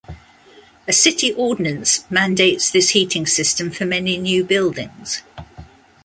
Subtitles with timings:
[0.87, 5.21] A city ordinance mandates this heating system for many new buildings.